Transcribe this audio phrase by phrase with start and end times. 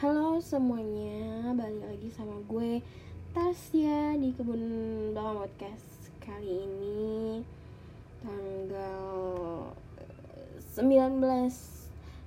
[0.00, 2.80] Halo semuanya, balik lagi sama gue
[3.36, 7.44] Tasya di Kebun Belakang Podcast Kali ini
[8.24, 9.76] tanggal
[10.72, 11.20] 19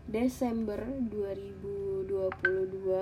[0.05, 2.93] Desember 2022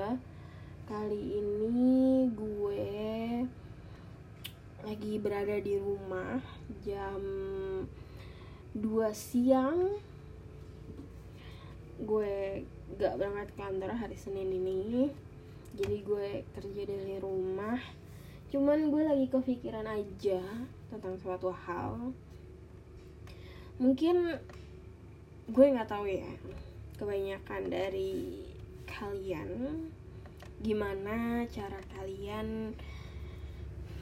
[0.88, 2.96] Kali ini gue
[4.88, 6.40] lagi berada di rumah
[6.80, 7.20] jam
[8.80, 10.00] 2 siang
[12.02, 12.66] gue
[12.98, 15.10] gak berangkat kantor hari Senin ini.
[15.78, 17.80] Jadi gue kerja dari rumah.
[18.52, 20.44] Cuman gue lagi kepikiran aja
[20.92, 22.12] tentang suatu hal.
[23.80, 24.38] Mungkin
[25.52, 26.32] gue nggak tahu ya
[26.96, 28.46] kebanyakan dari
[28.86, 29.84] kalian
[30.62, 32.78] gimana cara kalian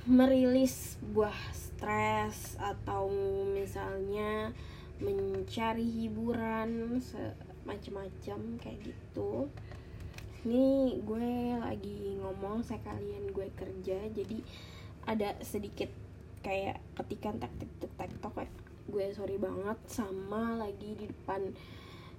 [0.03, 3.07] merilis buah stres atau
[3.55, 4.51] misalnya
[4.99, 6.99] mencari hiburan
[7.67, 9.47] macem-macem kayak gitu.
[10.47, 14.39] Ini gue lagi ngomong sekalian gue kerja jadi
[15.03, 15.91] ada sedikit
[16.39, 18.47] kayak ketikan tak tik tuk tak tok
[18.89, 21.51] gue sorry banget sama lagi di depan.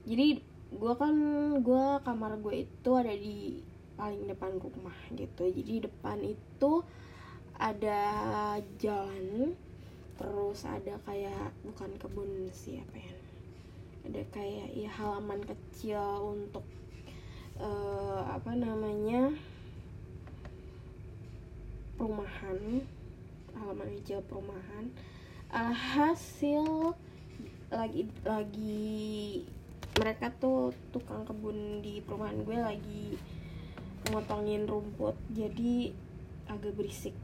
[0.05, 0.29] Jadi
[0.70, 1.14] gue kan
[1.64, 3.64] gue kamar gue itu ada di
[3.97, 5.48] paling depan rumah gitu.
[5.48, 6.84] Jadi depan itu
[7.61, 8.01] ada
[8.81, 9.53] jalan
[10.20, 13.14] terus ada kayak bukan kebun sih apa ya
[14.06, 16.65] ada kayak ya halaman kecil untuk
[17.61, 19.33] uh, apa namanya
[22.01, 22.81] perumahan
[23.53, 24.89] halaman kecil perumahan.
[25.51, 26.95] Alhasil
[27.70, 29.45] lagi lagi
[29.98, 33.07] mereka tuh tukang kebun di perumahan gue lagi
[34.09, 35.92] ngotongin rumput jadi
[36.48, 37.14] agak berisik.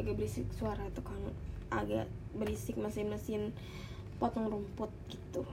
[0.00, 1.20] Agak berisik suara tukang
[1.68, 3.52] agak berisik mesin-mesin
[4.16, 5.44] potong rumput gitu.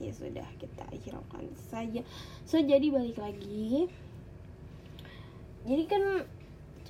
[0.00, 2.02] Ya sudah kita hiraukan saja.
[2.44, 3.86] So jadi balik lagi.
[5.64, 6.04] Jadi kan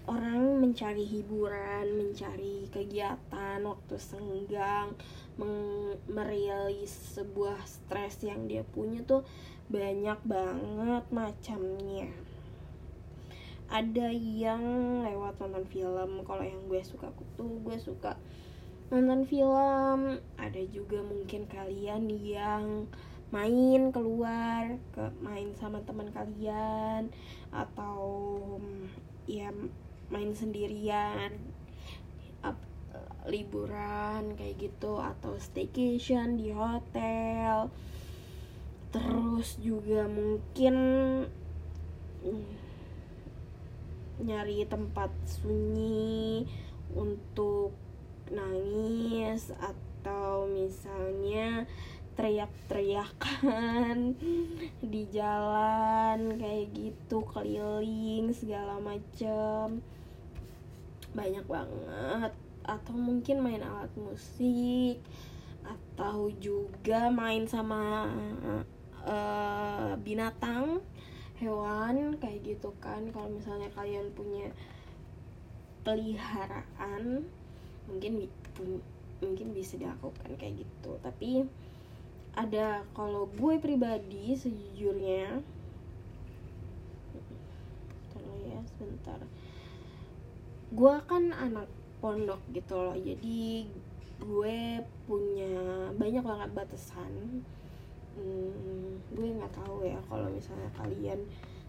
[0.05, 4.93] orang mencari hiburan mencari kegiatan waktu senggang
[6.07, 9.25] merilis sebuah stres yang dia punya tuh
[9.73, 12.09] banyak banget macamnya.
[13.73, 14.63] Ada yang
[15.03, 16.21] lewat nonton film.
[16.23, 17.09] Kalau yang gue suka
[17.41, 18.15] tuh gue suka
[18.95, 20.23] nonton film.
[20.39, 22.87] Ada juga mungkin kalian yang
[23.35, 27.11] main keluar ke main sama teman kalian
[27.51, 27.99] atau
[29.27, 29.51] ya
[30.15, 31.35] main sendirian
[32.47, 32.55] up,
[33.27, 37.75] liburan kayak gitu atau staycation di hotel.
[38.95, 40.77] Terus juga mungkin
[44.23, 46.47] nyari tempat sunyi
[46.95, 47.75] untuk
[48.31, 51.65] nangis atau misalnya
[52.15, 54.15] teriak-teriakan
[54.93, 59.83] di jalan kayak gitu keliling segala macem.
[61.15, 62.33] Banyak banget.
[62.65, 65.03] Atau mungkin main alat musik
[65.65, 68.09] atau juga main sama
[69.05, 70.81] uh, binatang
[71.43, 73.11] hewan kayak gitu kan.
[73.11, 74.55] Kalau misalnya kalian punya
[75.85, 77.27] peliharaan
[77.89, 78.29] mungkin
[79.23, 80.93] mungkin bisa dilakukan kayak gitu.
[81.01, 81.45] Tapi
[82.35, 85.39] ada kalau gue pribadi sejujurnya
[88.11, 89.21] tolong ya sebentar.
[90.75, 91.71] Gue kan anak
[92.03, 93.65] pondok gitu loh jadi
[94.21, 94.57] gue
[95.07, 95.55] punya
[95.97, 97.43] banyak banget batasan.
[98.15, 101.19] Hmm, gue nggak tahu ya kalau misalnya kalian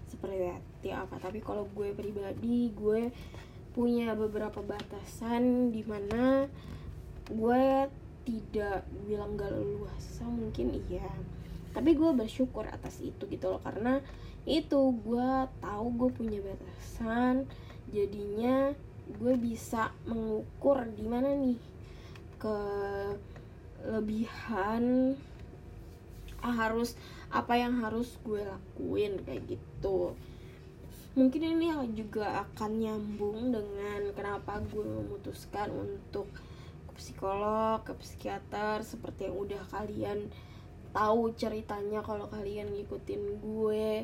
[0.06, 3.10] seperti apa tapi kalau gue pribadi gue
[3.76, 6.48] punya beberapa batasan di mana
[7.28, 7.92] gue
[8.24, 11.12] tidak bilang gak leluasa mungkin iya.
[11.76, 14.00] Tapi gue bersyukur atas itu gitu loh karena
[14.48, 17.44] itu gue tahu gue punya batasan
[17.92, 18.72] jadinya
[19.20, 21.60] gue bisa mengukur di mana nih
[23.84, 25.14] kelebihan
[26.40, 26.96] harus
[27.34, 30.14] apa yang harus gue lakuin kayak gitu
[31.16, 36.28] mungkin ini juga akan nyambung dengan kenapa gue memutuskan untuk
[36.92, 40.28] ke psikolog, ke psikiater seperti yang udah kalian
[40.92, 44.04] tahu ceritanya kalau kalian ngikutin gue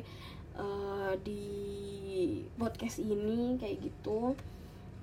[0.56, 1.44] uh, di
[2.56, 4.32] podcast ini kayak gitu.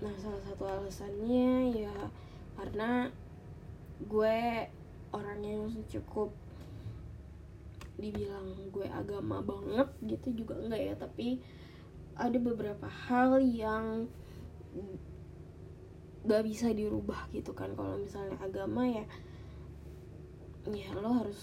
[0.02, 1.98] Nah, salah satu alasannya ya
[2.58, 3.14] karena
[4.10, 4.38] gue
[5.14, 6.34] orangnya yang cukup
[8.00, 11.44] dibilang gue agama banget gitu juga enggak ya tapi
[12.20, 14.12] ada beberapa hal yang
[16.28, 17.72] gak bisa dirubah gitu kan.
[17.74, 19.06] Kalau misalnya agama ya
[20.70, 21.42] ya lo harus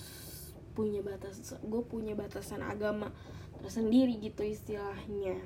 [0.77, 3.09] punya batas gue punya batasan agama
[3.59, 5.41] tersendiri gitu istilahnya.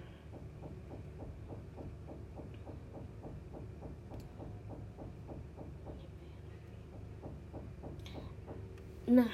[9.07, 9.31] Nah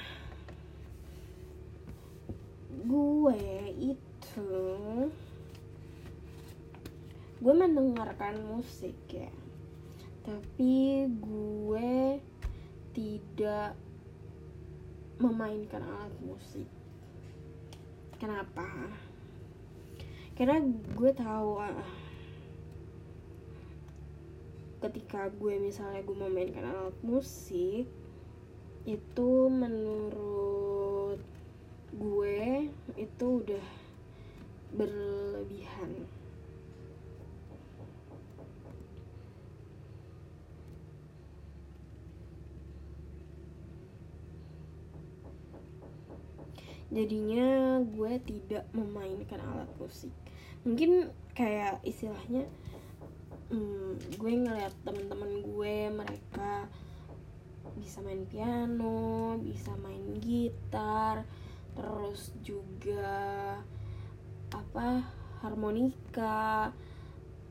[2.87, 3.41] gue
[3.75, 4.47] itu
[7.37, 7.53] gue
[7.87, 9.31] mendengarkan musik ya.
[10.27, 12.19] Tapi gue
[12.91, 13.79] tidak
[15.23, 16.67] memainkan alat musik.
[18.19, 18.67] Kenapa?
[20.35, 21.87] Karena gue tahu uh,
[24.83, 27.87] ketika gue misalnya gue memainkan alat musik
[28.83, 31.23] itu menurut
[31.95, 32.67] gue
[32.99, 33.67] itu udah
[34.75, 36.16] berlebihan
[46.97, 50.09] jadinya gue tidak memainkan alat musik.
[50.65, 52.49] Mungkin kayak istilahnya
[53.53, 56.65] hmm, gue ngeliat teman-teman gue mereka
[57.77, 61.27] bisa main piano bisa main gitar
[61.77, 63.61] terus juga
[64.49, 65.05] apa
[65.45, 66.73] harmonika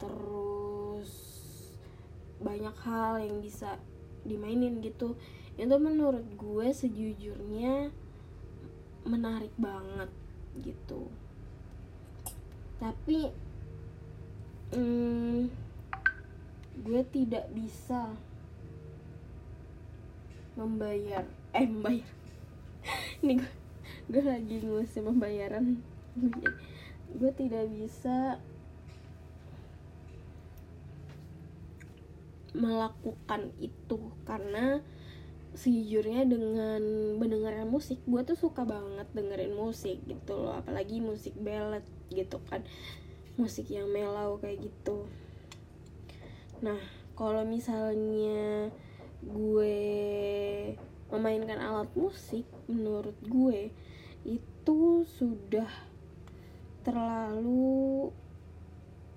[0.03, 1.11] terus
[2.43, 3.79] banyak hal yang bisa
[4.27, 5.15] dimainin gitu.
[5.57, 7.95] Itu menurut gue sejujurnya
[9.07, 10.11] menarik banget
[10.61, 11.09] gitu.
[12.83, 13.31] Tapi
[14.75, 15.49] hmm,
[16.85, 18.13] gue tidak bisa
[20.59, 21.25] membayar
[21.55, 22.11] eh membayar.
[23.25, 23.53] Ini gue
[24.07, 25.83] gue lagi ngurusin pembayaran.
[27.17, 28.43] Gue tidak bisa
[32.57, 34.81] melakukan itu karena
[35.57, 36.81] sejujurnya dengan
[37.17, 41.83] mendengarkan musik gue tuh suka banget dengerin musik gitu loh apalagi musik ballad
[42.13, 42.61] gitu kan
[43.37, 45.05] musik yang mellow kayak gitu.
[46.65, 46.81] Nah
[47.17, 48.73] kalau misalnya
[49.21, 49.81] gue
[51.13, 53.73] memainkan alat musik menurut gue
[54.25, 55.69] itu sudah
[56.81, 58.09] terlalu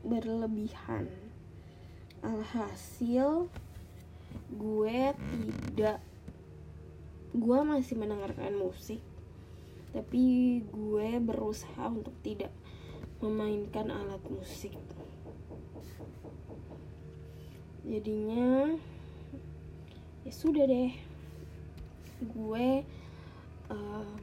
[0.04, 1.08] berlebihan.
[2.20, 3.48] Alhasil
[4.52, 6.04] gue tidak
[7.36, 9.02] gue masih mendengarkan musik
[9.90, 12.54] tapi gue berusaha untuk tidak
[13.20, 14.78] memainkan alat musik.
[17.82, 18.78] Jadinya
[20.22, 20.94] ya sudah deh.
[22.22, 22.86] Gue
[23.74, 24.18] uh,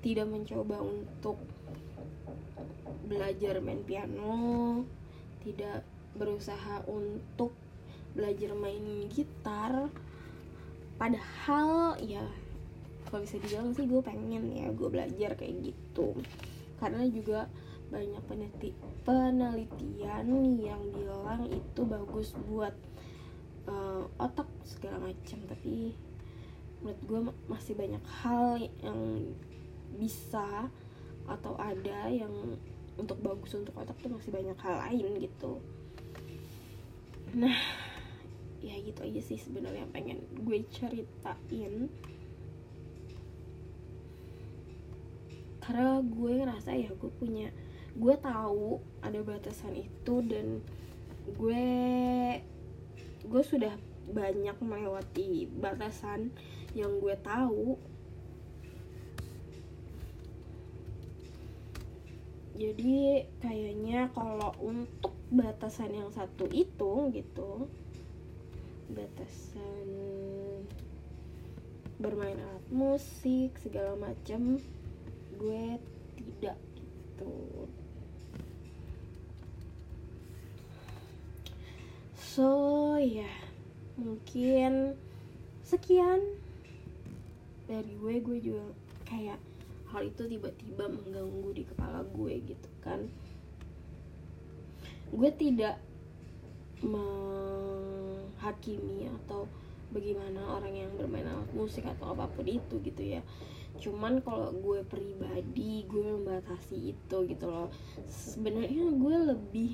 [0.00, 1.36] tidak mencoba untuk
[3.10, 4.86] belajar main piano
[5.42, 5.82] tidak
[6.14, 7.50] berusaha untuk
[8.14, 9.90] belajar main gitar
[11.00, 12.20] padahal ya
[13.08, 16.12] kalau bisa dibilang sih gue pengen ya gue belajar kayak gitu.
[16.76, 17.48] Karena juga
[17.90, 18.70] banyak peneliti
[19.02, 20.28] penelitian
[20.60, 22.76] yang bilang itu bagus buat
[23.66, 25.98] uh, otak segala macam tapi
[26.80, 27.20] menurut gue
[27.50, 29.00] masih banyak hal yang
[29.98, 30.70] bisa
[31.26, 32.30] atau ada yang
[32.94, 35.58] untuk bagus untuk otak tuh masih banyak hal lain gitu.
[37.34, 37.58] Nah
[38.60, 41.88] ya gitu aja sih sebenarnya pengen gue ceritain.
[45.60, 47.48] Karena gue ngerasa ya gue punya
[47.96, 50.60] gue tahu ada batasan itu dan
[51.36, 51.66] gue
[53.24, 53.74] gue sudah
[54.10, 56.32] banyak melewati batasan
[56.76, 57.78] yang gue tahu.
[62.60, 67.70] Jadi kayaknya kalau untuk batasan yang satu itu gitu
[68.92, 69.88] batasan
[72.00, 74.56] bermain alat musik segala macam
[75.36, 75.64] gue
[76.16, 77.36] tidak gitu.
[82.16, 82.48] So
[82.96, 83.38] ya yeah,
[84.00, 84.96] mungkin
[85.60, 86.24] sekian
[87.68, 88.14] dari gue.
[88.24, 88.64] Gue juga
[89.04, 89.36] kayak
[89.92, 93.04] hal itu tiba-tiba mengganggu di kepala gue gitu kan.
[95.10, 95.76] Gue tidak
[98.40, 99.44] menghakimi atau
[99.92, 103.20] bagaimana orang yang bermain alat musik atau apa pun itu gitu ya.
[103.76, 107.68] Cuman kalau gue pribadi gue membatasi itu gitu loh.
[108.08, 109.72] Sebenarnya gue lebih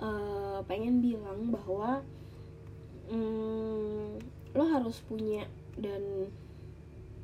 [0.00, 2.00] uh, pengen bilang bahwa
[3.12, 4.16] um,
[4.56, 5.44] lo harus punya
[5.76, 6.32] dan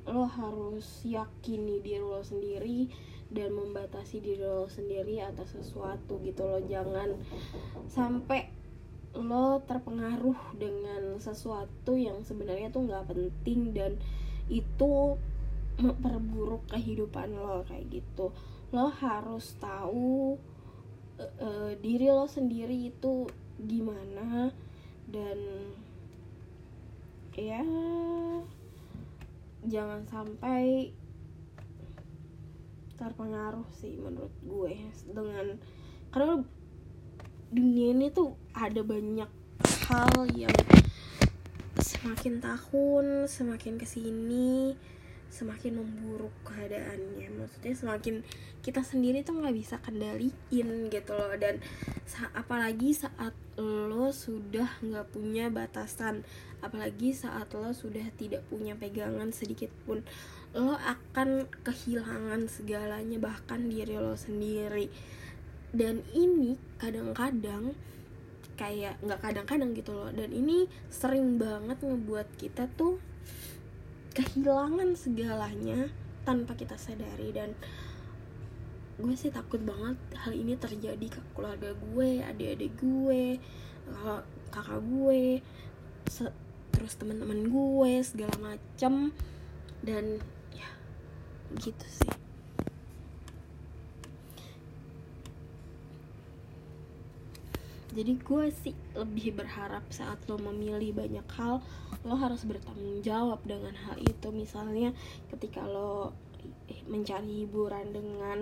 [0.04, 2.92] lo harus yakini diri lo sendiri
[3.28, 7.12] dan membatasi diri lo sendiri atas sesuatu gitu lo jangan
[7.84, 8.57] sampai
[9.16, 13.96] lo terpengaruh dengan sesuatu yang sebenarnya tuh nggak penting dan
[14.48, 15.16] itu
[15.78, 18.34] memperburuk kehidupan lo kayak gitu.
[18.74, 20.36] Lo harus tahu
[21.18, 24.52] uh, uh, diri lo sendiri itu gimana
[25.08, 25.38] dan
[27.38, 27.62] ya
[29.66, 30.90] jangan sampai
[32.98, 34.74] terpengaruh sih menurut gue
[35.06, 35.54] dengan
[36.10, 36.42] karena
[37.48, 39.30] dunia ini tuh ada banyak
[39.88, 40.52] hal yang
[41.80, 44.76] semakin tahun semakin ke sini
[45.28, 47.28] semakin memburuk keadaannya.
[47.36, 48.14] Maksudnya semakin
[48.64, 51.36] kita sendiri tuh nggak bisa kendaliin gitu loh.
[51.36, 51.60] Dan
[52.08, 56.24] sa apalagi saat lo sudah nggak punya batasan
[56.64, 60.02] apalagi saat lo sudah tidak punya pegangan sedikit pun
[60.56, 64.90] lo akan kehilangan segalanya bahkan diri lo sendiri
[65.72, 67.76] dan ini kadang-kadang
[68.58, 70.10] kayak nggak kadang-kadang gitu loh.
[70.10, 72.98] Dan ini sering banget ngebuat kita tuh
[74.16, 75.92] kehilangan segalanya
[76.26, 77.30] tanpa kita sadari.
[77.30, 77.54] Dan
[78.98, 83.38] gue sih takut banget hal ini terjadi ke keluarga gue adik-adik gue
[84.50, 85.38] kakak gue
[86.74, 89.14] terus teman-teman gue segala macem.
[89.78, 90.18] Dan
[90.50, 90.68] ya
[91.62, 92.27] gitu sih
[97.88, 101.64] jadi gue sih lebih berharap saat lo memilih banyak hal
[102.04, 104.28] lo harus bertanggung jawab dengan hal itu.
[104.28, 104.92] Misalnya
[105.32, 106.12] ketika lo
[106.84, 108.38] mencari hiburan dengan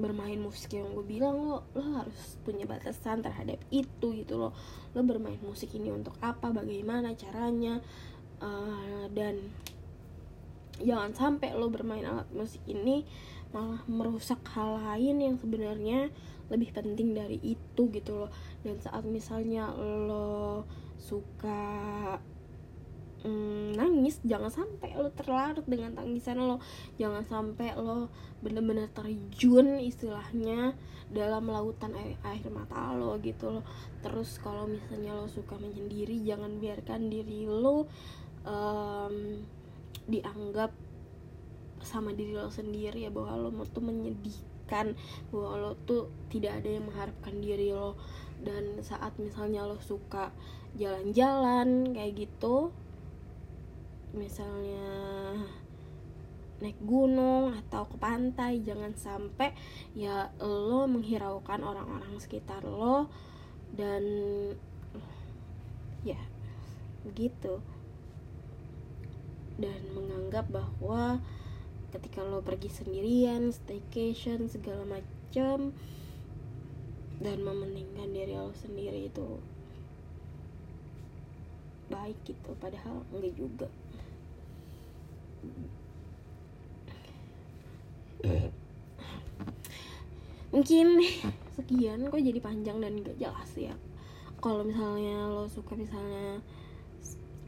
[0.00, 4.56] bermain musik yang gue bilang lo lo harus punya batasan terhadap itu gitu lo
[4.96, 7.84] lo bermain musik ini untuk apa bagaimana caranya
[8.40, 9.36] uh, dan
[10.80, 13.04] jangan sampai lo bermain alat musik ini
[13.50, 16.10] malah merusak hal lain yang sebenarnya
[16.50, 18.30] lebih penting dari itu gitu loh.
[18.62, 20.66] Dan saat misalnya lo
[20.98, 22.18] suka
[23.26, 26.58] mm, nangis jangan sampai lo terlarut dengan tangisan lo.
[26.98, 28.10] Jangan sampai lo
[28.42, 30.74] bener-bener terjun istilahnya
[31.10, 33.64] dalam lautan air, air mata lo gitu loh.
[34.02, 37.90] Terus kalau misalnya lo suka menyendiri jangan biarkan diri lo
[38.46, 39.14] um,
[40.10, 40.72] dianggap
[41.80, 44.36] sama diri lo sendiri ya bahwa lo tuh menyedih
[44.70, 44.94] memastikan
[45.34, 47.98] bahwa lo tuh tidak ada yang mengharapkan diri lo.
[48.40, 50.30] Dan saat misalnya lo suka
[50.78, 52.70] jalan-jalan kayak gitu
[54.10, 54.90] misalnya
[56.60, 59.54] naik gunung atau ke pantai jangan sampai
[59.94, 63.10] ya lo menghiraukan orang-orang sekitar lo.
[63.74, 64.04] Dan
[66.06, 66.18] ya
[67.04, 67.60] begitu
[69.60, 71.20] dan menganggap bahwa
[71.92, 75.76] ketika lo pergi sendirian staycation segala macam
[77.20, 79.38] dan mementingkan diri lo sendiri itu
[81.90, 83.68] baik gitu padahal enggak juga.
[90.50, 90.86] Mungkin
[91.54, 93.74] sekian kok jadi panjang dan gak jelas ya.
[94.40, 96.42] Kalau misalnya lo suka misalnya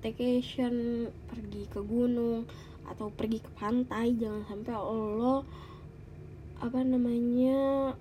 [0.03, 2.43] staycation pergi ke gunung
[2.91, 5.47] atau pergi ke pantai jangan sampai lo
[6.59, 7.95] apa namanya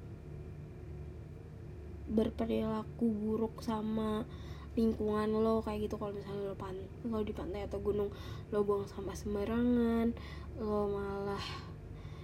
[2.10, 4.26] berperilaku buruk sama
[4.74, 6.02] lingkungan lo kayak gitu.
[6.02, 6.74] Kalau misalnya lo pan
[7.06, 8.10] lo di pantai atau gunung
[8.50, 10.18] lo buang sampah sembarangan
[10.58, 11.46] lo malah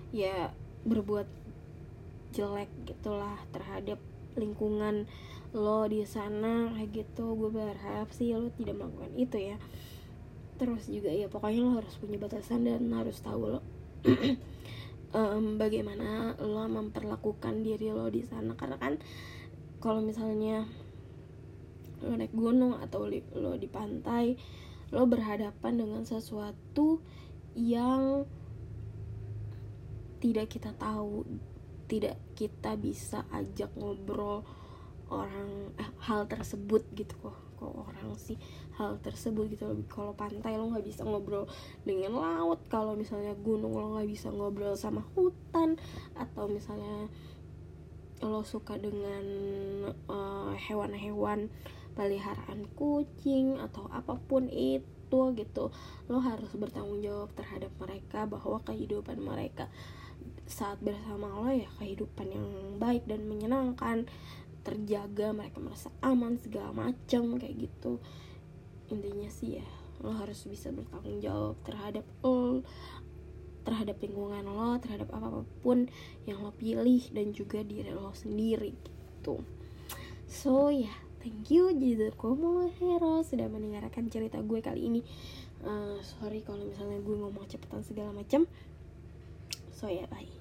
[0.09, 0.49] ya
[0.89, 1.29] berbuat
[2.33, 4.01] jelek gitulah terhadap
[4.33, 5.05] lingkungan
[5.57, 7.33] lo di sana kayak gitu.
[7.33, 9.57] Gue berharap sih lo tidak melakukan itu ya.
[10.61, 13.61] Terus juga ya pokoknya lo harus punya batasan dan harus tahu lo
[15.17, 18.53] um, bagaimana lo memperlakukan diri lo di sana.
[18.53, 19.01] Karena kan
[19.81, 20.69] kalau misalnya
[22.05, 24.37] lo naik gunung atau lo di pantai
[24.93, 27.01] lo berhadapan dengan sesuatu
[27.57, 28.23] yang
[30.21, 31.25] tidak kita tahu
[31.87, 34.43] tidak kita bisa ajak ngobrol
[35.11, 37.15] orang eh, hal tersebut gitu.
[37.21, 38.37] Kok kok orang sih
[38.77, 39.65] hal tersebut gitu?
[39.89, 41.49] Kalau pantai lo nggak bisa ngobrol
[41.87, 45.79] dengan laut kalau misalnya gunung lo nggak bisa ngobrol sama hutan
[46.13, 47.09] atau misalnya
[48.21, 49.25] lo suka dengan
[49.93, 51.49] eh, hewan-hewan
[51.97, 55.73] peliharaan kucing atau apa pun itu gitu
[56.05, 59.65] lo harus bertanggung jawab terhadap mereka bahwa kehidupan mereka
[60.47, 62.47] saat bersama lo ya kehidupan yang
[62.79, 64.05] baik dan menyenangkan
[64.67, 68.03] terjaga mereka merasa aman segala macam kayak gitu.
[68.91, 69.67] Intinya sih ya
[70.03, 72.61] lo harus bisa bertanggung jawab terhadap lo
[73.65, 75.87] terhadap lingkungan lo terhadap apa pun
[76.27, 79.39] yang lo pilih dan juga diri lo sendiri gitu.
[80.27, 85.01] So ya yeah, thank you Jizu Komo Hero sudah mendengarkan cerita gue kali ini.
[85.63, 88.45] Uh, sorry kalau misalnya gue ngomong cepetan segala macam.
[89.71, 90.36] So ya yeah, bye